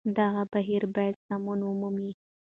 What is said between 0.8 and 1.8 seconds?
بايد سمون